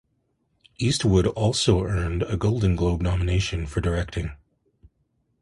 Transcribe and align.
Eastwood 0.79 1.27
also 1.27 1.83
earned 1.83 2.23
a 2.23 2.35
Golden 2.35 2.75
Globe 2.75 3.01
nomination 3.03 3.67
for 3.67 3.81
directing. 3.81 4.31